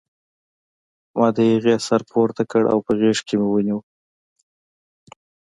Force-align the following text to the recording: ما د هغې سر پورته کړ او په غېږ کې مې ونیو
ما 1.17 1.27
د 1.35 1.37
هغې 1.51 1.75
سر 1.87 2.01
پورته 2.11 2.43
کړ 2.51 2.63
او 2.73 2.79
په 2.85 2.91
غېږ 2.99 3.17
کې 3.27 3.35
مې 3.39 3.47
ونیو 3.51 3.79